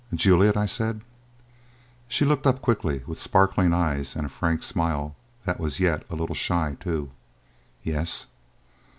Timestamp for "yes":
7.83-8.25